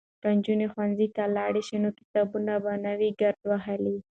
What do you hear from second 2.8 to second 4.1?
نه وي ګرد وهلي.